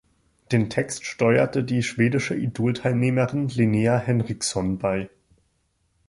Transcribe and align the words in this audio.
Den 0.51 0.71
Text 0.71 1.05
steuerte 1.05 1.63
die 1.63 1.83
schwedische 1.83 2.33
Idol-Teilnehmerin 2.33 3.49
Linnea 3.49 3.99
Henriksson 3.99 4.79
bei. 4.79 5.11